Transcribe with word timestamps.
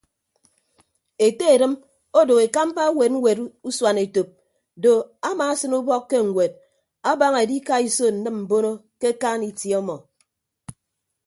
Ete 1.25 1.45
edịm 1.55 1.73
odooho 2.19 2.41
ekamba 2.47 2.81
ewet 2.89 3.11
ñwet 3.15 3.39
usuanetop 3.69 4.29
do 4.83 4.91
amaasịn 5.29 5.73
ubọk 5.79 6.03
ke 6.09 6.17
ñwed 6.29 6.51
abaña 7.09 7.39
edikaiso 7.45 8.05
nnịm 8.13 8.37
mbono 8.43 8.71
ke 8.99 9.07
akaan 9.13 9.41
itie 9.49 9.75
ọmọ. 9.81 9.95